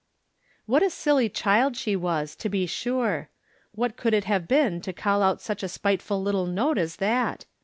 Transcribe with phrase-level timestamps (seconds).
[0.65, 3.29] What a silly child she was, to be sure!
[3.73, 7.45] What could it have been to call out such a spiteful little note as that?